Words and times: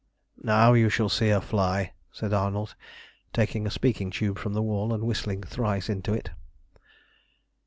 "Now, 0.41 0.73
you 0.73 0.89
shall 0.89 1.09
see 1.09 1.29
her 1.29 1.39
fly," 1.39 1.93
said 2.11 2.33
Arnold, 2.33 2.73
taking 3.33 3.67
a 3.67 3.69
speaking 3.69 4.09
tube 4.09 4.39
from 4.39 4.55
the 4.55 4.61
wall 4.63 4.95
and 4.95 5.03
whistling 5.03 5.43
thrice 5.43 5.89
into 5.89 6.11
it. 6.11 6.31